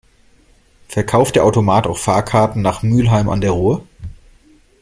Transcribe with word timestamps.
Verkauft 0.87 1.35
der 1.35 1.45
Automat 1.45 1.85
auch 1.85 1.99
Fahrkarten 1.99 2.63
nach 2.63 2.81
Mülheim 2.81 3.29
an 3.29 3.39
der 3.39 3.51
Ruhr? 3.51 3.85